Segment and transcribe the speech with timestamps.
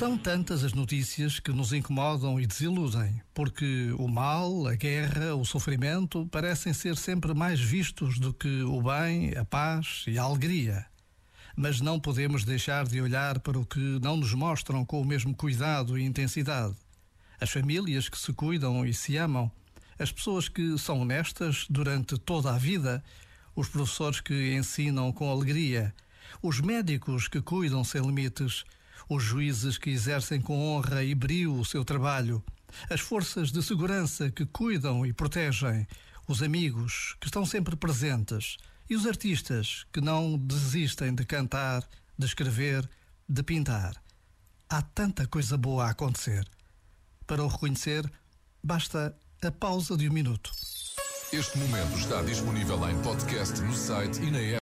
[0.00, 5.44] São tantas as notícias que nos incomodam e desiludem, porque o mal, a guerra, o
[5.44, 10.86] sofrimento parecem ser sempre mais vistos do que o bem, a paz e a alegria.
[11.54, 15.36] Mas não podemos deixar de olhar para o que não nos mostram com o mesmo
[15.36, 16.74] cuidado e intensidade.
[17.38, 19.52] As famílias que se cuidam e se amam,
[19.98, 23.04] as pessoas que são honestas durante toda a vida,
[23.54, 25.94] os professores que ensinam com alegria,
[26.40, 28.64] os médicos que cuidam sem limites
[29.08, 32.42] os juízes que exercem com honra e brio o seu trabalho,
[32.88, 35.86] as forças de segurança que cuidam e protegem,
[36.28, 38.56] os amigos que estão sempre presentes
[38.88, 41.86] e os artistas que não desistem de cantar,
[42.18, 42.88] de escrever,
[43.28, 43.94] de pintar.
[44.68, 46.46] Há tanta coisa boa a acontecer.
[47.26, 48.10] Para o reconhecer,
[48.62, 50.50] basta a pausa de um minuto.
[51.32, 54.58] Este momento está disponível em podcast no site e na app.